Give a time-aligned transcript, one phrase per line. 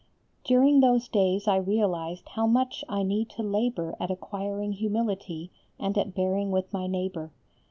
[0.43, 5.95] During those days I realized how much I need to labour at acquiring humility and
[5.95, 7.29] at bearing with my neighbour.